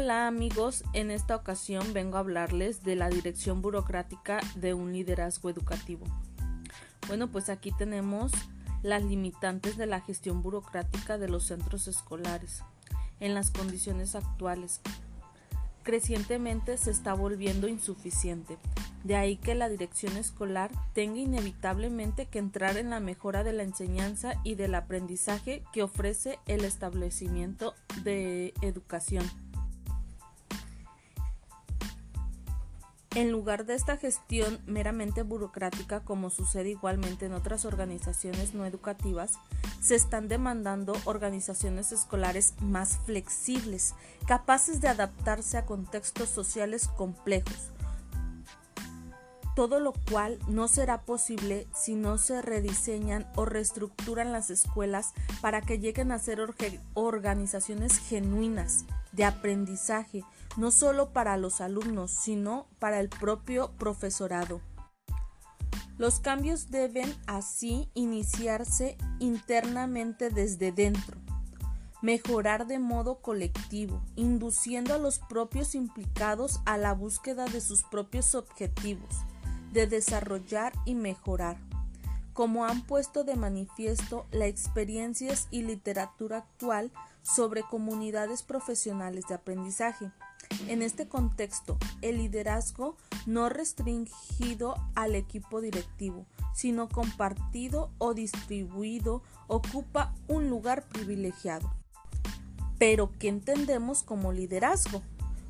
[0.00, 5.50] Hola amigos, en esta ocasión vengo a hablarles de la dirección burocrática de un liderazgo
[5.50, 6.06] educativo.
[7.08, 8.30] Bueno, pues aquí tenemos
[8.84, 12.62] las limitantes de la gestión burocrática de los centros escolares
[13.18, 14.80] en las condiciones actuales.
[15.82, 18.56] Crecientemente se está volviendo insuficiente,
[19.02, 23.64] de ahí que la dirección escolar tenga inevitablemente que entrar en la mejora de la
[23.64, 27.74] enseñanza y del aprendizaje que ofrece el establecimiento
[28.04, 29.28] de educación.
[33.18, 39.32] En lugar de esta gestión meramente burocrática, como sucede igualmente en otras organizaciones no educativas,
[39.80, 43.96] se están demandando organizaciones escolares más flexibles,
[44.28, 47.72] capaces de adaptarse a contextos sociales complejos,
[49.56, 55.60] todo lo cual no será posible si no se rediseñan o reestructuran las escuelas para
[55.60, 56.38] que lleguen a ser
[56.94, 60.24] organizaciones genuinas de aprendizaje,
[60.56, 64.60] no solo para los alumnos, sino para el propio profesorado.
[65.98, 71.18] Los cambios deben así iniciarse internamente desde dentro,
[72.02, 78.36] mejorar de modo colectivo, induciendo a los propios implicados a la búsqueda de sus propios
[78.36, 79.08] objetivos,
[79.72, 81.56] de desarrollar y mejorar.
[82.32, 86.92] Como han puesto de manifiesto las experiencias y literatura actual
[87.34, 90.10] sobre comunidades profesionales de aprendizaje,
[90.66, 100.14] en este contexto, el liderazgo no restringido al equipo directivo, sino compartido o distribuido, ocupa
[100.26, 101.70] un lugar privilegiado.
[102.78, 105.02] Pero, ¿qué entendemos como liderazgo?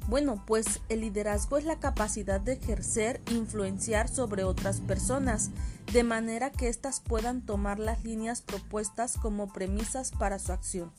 [0.08, 5.50] Bueno, pues el liderazgo es la capacidad de ejercer influenciar sobre otras personas,
[5.92, 10.92] de manera que éstas puedan tomar las líneas propuestas como premisas para su acción.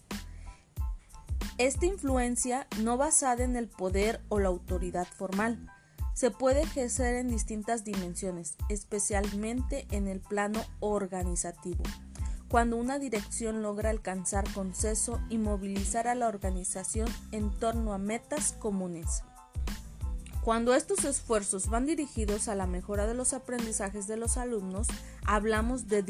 [1.59, 5.70] Esta influencia, no basada en el poder o la autoridad formal,
[6.14, 11.83] se puede ejercer en distintas dimensiones, especialmente en el plano organizativo,
[12.48, 18.53] cuando una dirección logra alcanzar consenso y movilizar a la organización en torno a metas
[18.53, 19.23] comunes.
[20.42, 24.87] Cuando estos esfuerzos van dirigidos a la mejora de los aprendizajes de los alumnos,
[25.25, 26.02] hablamos de,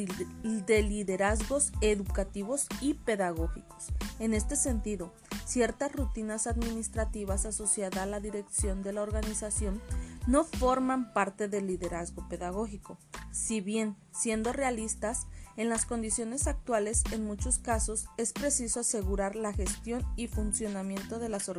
[0.44, 3.88] liderazgos educativos y pedagógicos.
[4.20, 5.12] En este sentido,
[5.50, 9.82] ciertas rutinas administrativas asociadas a la dirección de la organización
[10.28, 12.98] no forman parte del liderazgo pedagógico.
[13.32, 15.26] Si bien, siendo realistas,
[15.58, 21.30] en las condiciones actuales, en muchos casos, es preciso asegurar la gestión y funcionamiento de
[21.30, 21.50] las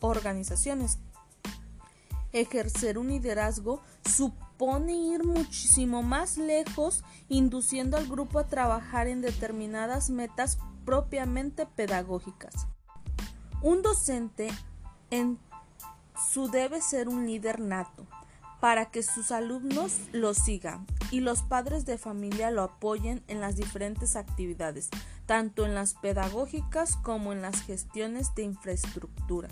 [0.00, 0.98] organizaciones
[2.40, 10.10] ejercer un liderazgo supone ir muchísimo más lejos, induciendo al grupo a trabajar en determinadas
[10.10, 12.66] metas propiamente pedagógicas.
[13.62, 14.48] Un docente
[15.10, 15.38] en
[16.32, 18.06] su debe ser un líder nato
[18.60, 23.56] para que sus alumnos lo sigan y los padres de familia lo apoyen en las
[23.56, 24.88] diferentes actividades,
[25.26, 29.48] tanto en las pedagógicas como en las gestiones de infraestructura.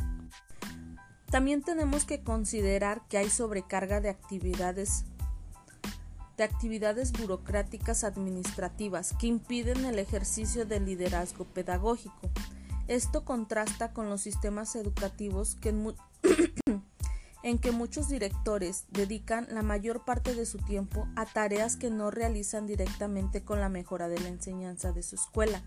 [1.31, 5.05] También tenemos que considerar que hay sobrecarga de actividades
[6.37, 12.29] de actividades burocráticas administrativas que impiden el ejercicio del liderazgo pedagógico.
[12.89, 15.57] Esto contrasta con los sistemas educativos
[17.43, 22.11] en, que muchos directores dedican la mayor parte de su tiempo a tareas que no
[22.11, 25.63] realizan directamente con la mejora de la enseñanza de su escuela,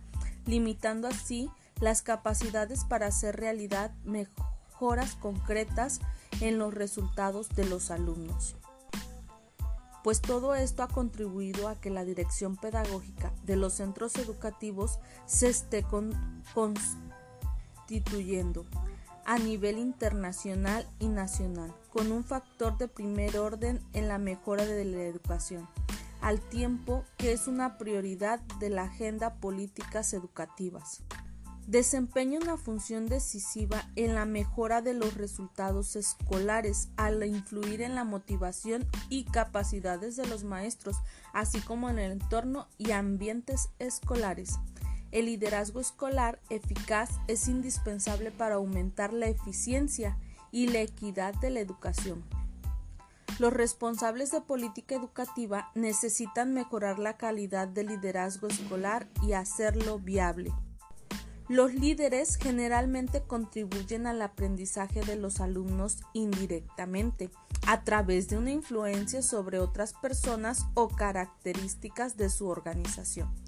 [0.46, 6.00] limitando así las capacidades para hacer realidad mejor mejoras concretas
[6.40, 8.56] en los resultados de los alumnos.
[10.04, 15.50] Pues todo esto ha contribuido a que la dirección pedagógica de los centros educativos se
[15.50, 15.82] esté
[19.26, 24.86] a nivel internacional y nacional, con un factor de primer orden en la mejora de
[24.86, 25.68] la educación,
[26.22, 31.04] al tiempo que es una prioridad de la agenda políticas educativas
[31.68, 38.06] desempeña una función decisiva en la mejora de los resultados escolares al influir en la
[38.06, 40.96] motivación y capacidades de los maestros,
[41.34, 44.58] así como en el entorno y ambientes escolares.
[45.12, 50.18] El liderazgo escolar eficaz es indispensable para aumentar la eficiencia
[50.52, 52.24] y la equidad de la educación.
[53.40, 60.52] Los responsables de política educativa necesitan mejorar la calidad del liderazgo escolar y hacerlo viable.
[61.48, 67.30] Los líderes generalmente contribuyen al aprendizaje de los alumnos indirectamente,
[67.66, 73.47] a través de una influencia sobre otras personas o características de su organización.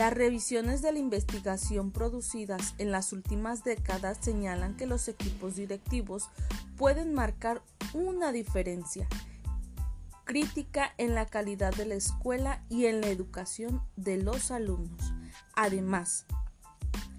[0.00, 6.30] Las revisiones de la investigación producidas en las últimas décadas señalan que los equipos directivos
[6.78, 7.60] pueden marcar
[7.92, 9.06] una diferencia
[10.24, 15.12] crítica en la calidad de la escuela y en la educación de los alumnos.
[15.54, 16.24] Además,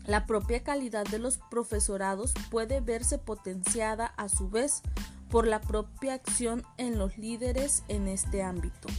[0.08, 4.82] la propia calidad de los profesorados puede verse potenciada a su vez
[5.30, 8.90] por la propia acción en los líderes en este ámbito.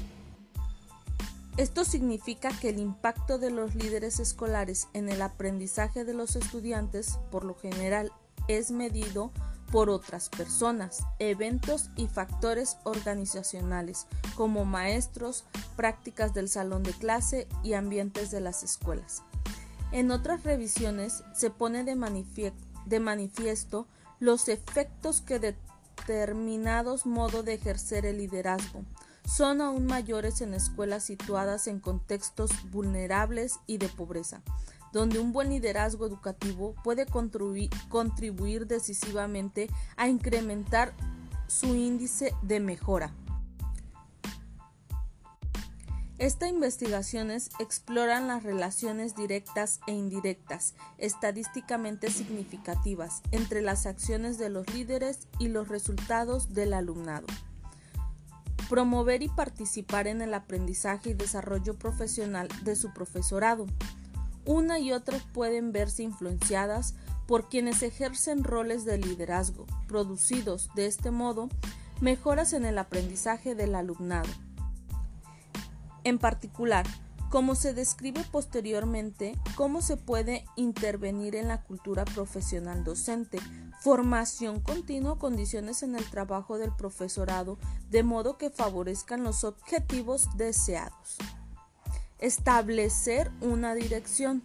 [1.57, 7.19] Esto significa que el impacto de los líderes escolares en el aprendizaje de los estudiantes,
[7.31, 8.11] por lo general,
[8.49, 9.31] es medido
[9.71, 15.45] por otras personas, eventos y factores organizacionales, como maestros,
[15.77, 19.23] prácticas del salón de clase y ambientes de las escuelas.
[19.91, 23.87] En otras revisiones se pone de, manifiesto
[24.21, 28.85] los efectos que determinados modos de ejercer el liderazgo,
[29.25, 34.43] son aún mayores en escuelas situadas en contextos vulnerables y de pobreza,
[34.93, 40.93] donde un buen liderazgo educativo puede contribuir decisivamente a incrementar
[41.47, 43.15] su índice de mejora.
[46.23, 54.73] Estas investigaciones exploran las relaciones directas e indirectas, estadísticamente significativas, entre las acciones de los
[54.73, 57.27] líderes y los resultados del alumnado.
[58.69, 63.67] Promover y participar en el aprendizaje y desarrollo profesional de su profesorado.
[64.45, 66.95] Una y otra pueden verse influenciadas
[67.27, 71.49] por quienes ejercen roles de liderazgo, producidos de este modo
[72.01, 74.29] mejoras en el aprendizaje del alumnado.
[76.05, 76.85] En particular,
[77.31, 83.39] como se describe posteriormente, cómo se puede intervenir en la cultura profesional docente
[83.83, 87.59] Formación continua, condiciones en el trabajo del profesorado,
[87.91, 91.17] de modo que favorezcan los objetivos deseados.
[92.21, 94.45] Establecer una dirección.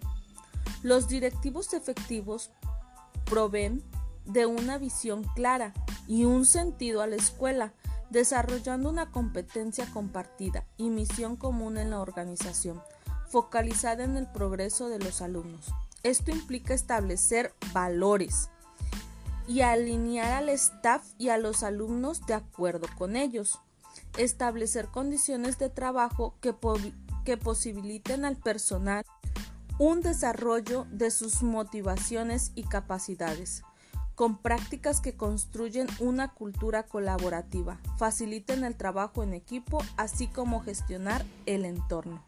[0.81, 2.49] Los directivos efectivos
[3.25, 3.83] proveen
[4.25, 5.71] de una visión clara
[6.07, 7.73] y un sentido a la escuela,
[8.09, 12.81] desarrollando una competencia compartida y misión común en la organización,
[13.29, 15.67] focalizada en el progreso de los alumnos.
[16.01, 18.49] Esto implica establecer valores,
[19.47, 23.59] y alinear al staff y a los alumnos de acuerdo con ellos.
[24.17, 26.53] Establecer condiciones de trabajo que,
[27.23, 29.05] que posibiliten al personal
[29.79, 33.63] un desarrollo de sus motivaciones y capacidades,
[34.15, 41.23] con prácticas que construyen una cultura colaborativa, faciliten el trabajo en equipo, así como gestionar
[41.45, 42.23] el entorno.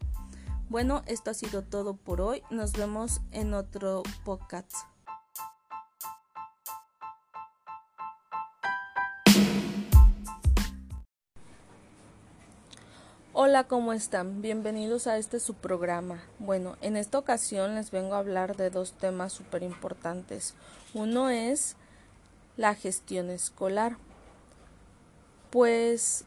[0.68, 2.44] Bueno, esto ha sido todo por hoy.
[2.50, 4.89] Nos vemos en otro podcast.
[13.42, 14.42] Hola, ¿cómo están?
[14.42, 16.22] Bienvenidos a este su programa.
[16.38, 20.52] Bueno, en esta ocasión les vengo a hablar de dos temas súper importantes.
[20.92, 21.74] Uno es
[22.58, 23.96] la gestión escolar.
[25.48, 26.26] Pues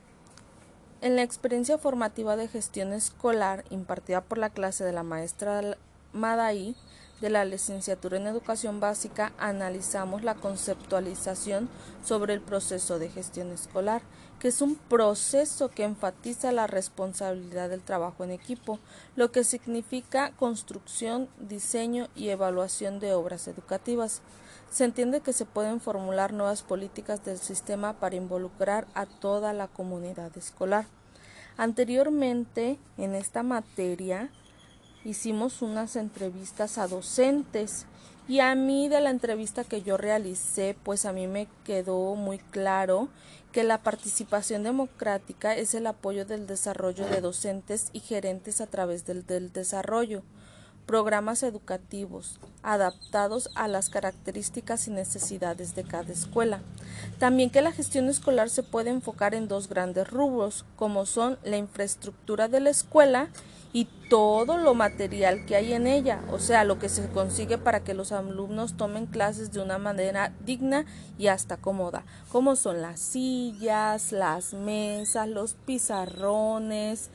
[1.01, 5.77] en la experiencia formativa de gestión escolar impartida por la clase de la maestra
[6.13, 6.75] Madaí
[7.24, 11.70] de la licenciatura en educación básica analizamos la conceptualización
[12.04, 14.02] sobre el proceso de gestión escolar
[14.40, 18.78] que es un proceso que enfatiza la responsabilidad del trabajo en equipo,
[19.16, 24.22] lo que significa construcción, diseño y evaluación de obras educativas.
[24.70, 29.70] Se entiende que se pueden formular nuevas políticas del sistema para involucrar a toda la
[29.70, 30.88] comunidad escolar.
[31.56, 34.30] Anteriormente, en esta materia,
[35.05, 37.86] hicimos unas entrevistas a docentes
[38.27, 42.38] y a mí de la entrevista que yo realicé, pues a mí me quedó muy
[42.38, 43.10] claro
[43.51, 49.05] que la participación democrática es el apoyo del desarrollo de docentes y gerentes a través
[49.05, 50.24] del, desarrollo
[50.86, 56.62] programas educativos adaptados a las características y necesidades de cada escuela.
[57.19, 61.57] También que la gestión escolar se puede enfocar en dos grandes rubros, como son la
[61.57, 63.29] infraestructura de la escuela
[63.72, 67.84] y todo lo material que hay en ella, o sea, lo que se consigue para
[67.84, 70.86] que los alumnos tomen clases de una manera digna
[71.17, 77.10] y hasta cómoda, como son las sillas, las mesas, los pizarrones,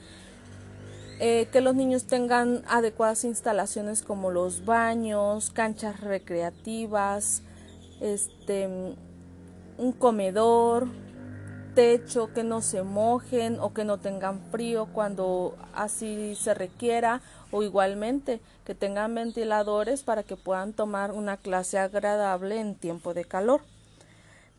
[1.21, 7.43] eh, que los niños tengan adecuadas instalaciones como los baños, canchas recreativas,
[8.01, 8.67] este,
[9.79, 10.89] un comedor,
[11.79, 17.21] techo, que no se mojen o que no tengan frío cuando así se requiera
[17.53, 23.25] o igualmente que tengan ventiladores para que puedan tomar una clase agradable en tiempo de
[23.25, 23.61] calor.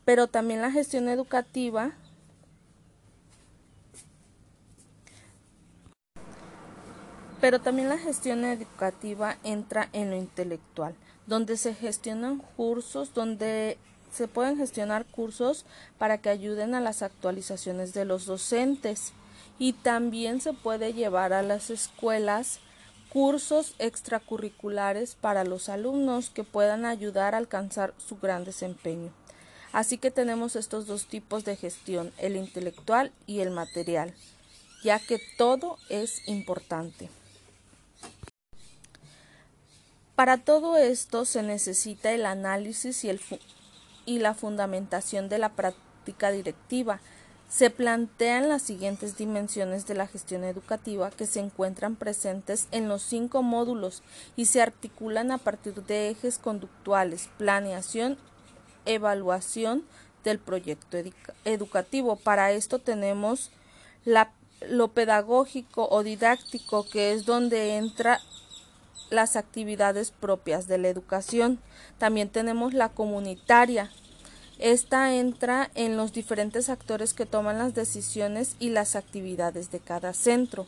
[0.06, 1.92] Pero también la gestión educativa
[7.42, 10.96] Pero también la gestión educativa entra en lo intelectual,
[11.26, 13.78] donde se gestionan cursos, donde
[14.12, 15.66] se pueden gestionar cursos
[15.98, 19.14] para que ayuden a las actualizaciones de los docentes
[19.58, 22.60] y también se puede llevar a las escuelas
[23.10, 29.12] cursos extracurriculares para los alumnos que puedan ayudar a alcanzar su gran desempeño.
[29.72, 34.14] Así que tenemos estos dos tipos de gestión, el intelectual y el material,
[34.84, 37.10] ya que todo es importante.
[40.16, 43.20] Para todo esto se necesita el análisis y, el
[44.10, 47.00] y la fundamentación de la práctica directiva,
[47.48, 53.04] se plantean las siguientes dimensiones de la gestión educativa que se encuentran presentes en los
[53.04, 54.02] cinco módulos
[54.36, 58.18] y se articulan a partir de ejes conductuales, planeación,
[58.86, 59.84] evaluación
[60.24, 60.98] del proyecto
[61.46, 62.16] educativo.
[62.16, 63.52] Para esto tenemos
[64.68, 68.20] lo pedagógico o didáctico, que es donde entra
[69.10, 71.60] las actividades propias de la educación.
[71.98, 73.92] También tenemos la comunitaria,
[74.60, 80.14] esta entra en los diferentes actores que toman las decisiones y las actividades de cada
[80.14, 80.68] centro.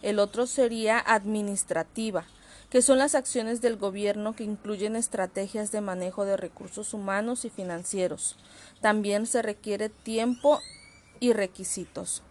[0.00, 2.24] El otro sería administrativa,
[2.70, 7.50] que son las acciones del gobierno que incluyen estrategias de manejo de recursos humanos y
[7.50, 8.36] financieros.
[8.80, 10.58] También se requiere tiempo
[11.20, 12.22] y requisitos.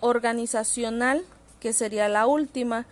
[0.00, 1.24] organizacional,
[1.58, 2.84] que sería la última,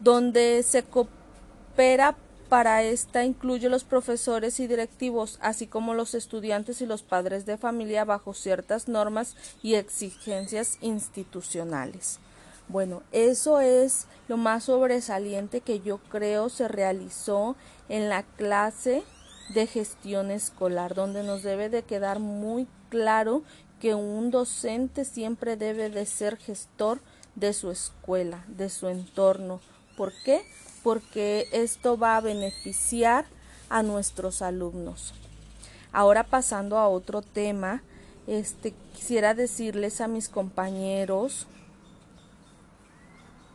[0.00, 2.16] donde se coopera
[2.48, 7.58] para esta incluye los profesores y directivos, así como los estudiantes y los padres de
[7.58, 12.20] familia bajo ciertas normas y exigencias institucionales.
[12.68, 17.56] Bueno, eso es lo más sobresaliente que yo creo se realizó
[17.88, 19.02] en la clase
[19.54, 23.42] de gestión escolar, donde nos debe de quedar muy claro
[23.80, 27.00] que un docente siempre debe de ser gestor
[27.36, 29.60] de su escuela, de su entorno.
[29.96, 30.44] ¿Por qué?
[30.86, 33.24] porque esto va a beneficiar
[33.68, 35.14] a nuestros alumnos.
[35.90, 37.82] Ahora pasando a otro tema,
[38.28, 41.48] este quisiera decirles a mis compañeros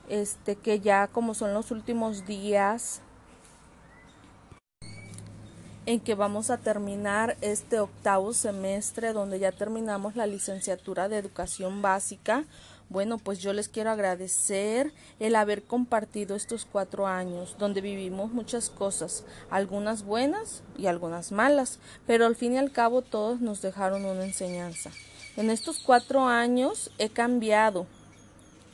[0.10, 3.00] este que ya como son los últimos días
[5.86, 11.81] en que vamos a terminar este octavo semestre donde ya terminamos la licenciatura de educación
[11.81, 12.43] básica
[12.91, 18.69] bueno, pues yo les quiero agradecer el haber compartido estos cuatro años, donde vivimos muchas
[18.69, 24.03] cosas, algunas buenas y algunas malas, pero al fin y al cabo todos nos dejaron
[24.03, 24.91] una enseñanza.
[25.38, 27.88] En estos cuatro años he cambiado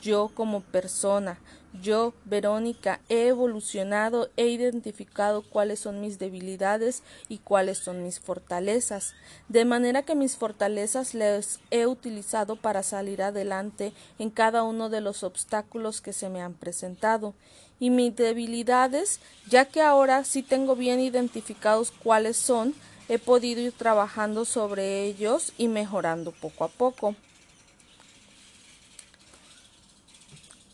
[0.02, 1.38] yo como persona,
[1.72, 9.14] yo, Verónica, he evolucionado, he identificado cuáles son mis debilidades y cuáles son mis fortalezas,
[9.48, 15.00] de manera que mis fortalezas les he utilizado para salir adelante en cada uno de
[15.00, 17.34] los obstáculos que se me han presentado,
[17.80, 22.74] y mis debilidades, ya que ahora sí tengo bien identificados cuáles son,
[23.08, 27.14] he podido ir trabajando sobre ellos y mejorando poco a poco.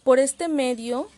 [0.04, 1.08] Por este medio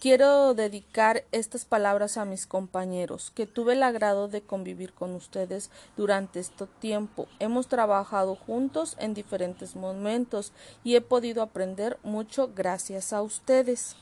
[0.00, 5.68] quiero dedicar estas palabras a mis compañeros, que tuve el agrado de convivir con ustedes
[5.94, 7.28] durante este tiempo.
[7.38, 10.52] Hemos trabajado juntos en diferentes momentos
[10.84, 13.94] y he podido aprender mucho gracias a ustedes.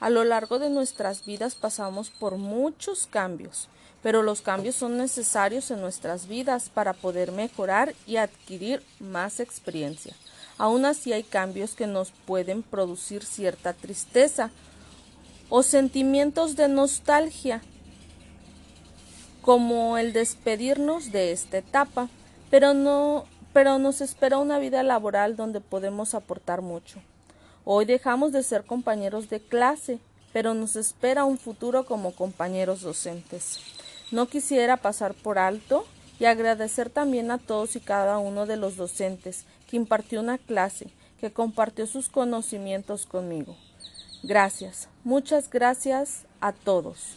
[0.00, 3.68] A lo largo de nuestras vidas pasamos por muchos cambios,
[4.02, 10.16] pero los cambios son necesarios en nuestras vidas para poder mejorar y adquirir más experiencia.
[10.58, 14.50] Aún así hay cambios que nos pueden producir cierta tristeza
[15.48, 17.62] o sentimientos de nostalgia,
[19.42, 22.08] como el despedirnos de esta etapa,
[22.50, 27.00] pero no pero nos espera una vida laboral donde podemos aportar mucho.
[27.64, 29.98] Hoy dejamos de ser compañeros de clase,
[30.34, 33.60] pero nos espera un futuro como compañeros docentes.
[34.10, 35.86] No quisiera pasar por alto
[36.18, 40.88] y agradecer también a todos y cada uno de los docentes que impartió una clase,
[41.20, 43.56] que compartió sus conocimientos conmigo.
[44.22, 47.16] Gracias, muchas gracias a todos.